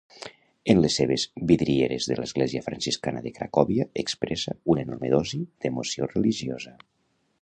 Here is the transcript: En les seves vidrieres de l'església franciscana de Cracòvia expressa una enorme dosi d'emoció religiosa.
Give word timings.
En 0.73 0.79
les 0.83 0.95
seves 0.99 1.25
vidrieres 1.51 2.07
de 2.11 2.17
l'església 2.19 2.63
franciscana 2.69 3.21
de 3.27 3.35
Cracòvia 3.35 3.87
expressa 4.05 4.57
una 4.75 4.87
enorme 4.89 5.13
dosi 5.15 5.43
d'emoció 5.45 6.09
religiosa. 6.15 6.75